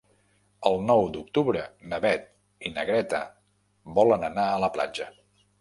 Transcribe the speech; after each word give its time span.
El 0.69 0.79
nou 0.85 1.01
d'octubre 1.17 1.61
na 1.93 2.01
Beth 2.07 2.25
i 2.71 2.73
na 2.79 2.87
Greta 2.91 3.23
volen 4.01 4.27
anar 4.31 4.51
a 4.57 4.61
la 4.65 4.75
platja. 4.81 5.13